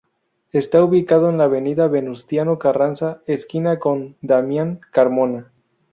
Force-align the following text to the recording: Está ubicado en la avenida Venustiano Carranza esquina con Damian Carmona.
Está 0.51 0.83
ubicado 0.83 1.29
en 1.29 1.37
la 1.37 1.43
avenida 1.43 1.87
Venustiano 1.87 2.57
Carranza 2.57 3.21
esquina 3.27 3.77
con 3.77 4.17
Damian 4.23 4.81
Carmona. 4.91 5.51